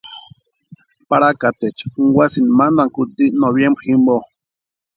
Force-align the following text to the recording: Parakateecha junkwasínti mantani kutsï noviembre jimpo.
Parakateecha 1.09 1.85
junkwasínti 1.93 2.55
mantani 2.59 2.93
kutsï 2.95 3.25
noviembre 3.43 3.81
jimpo. 3.87 4.15